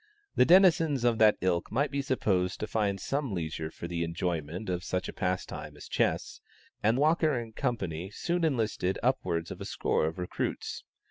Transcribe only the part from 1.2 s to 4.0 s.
ilk might be supposed to find some leisure for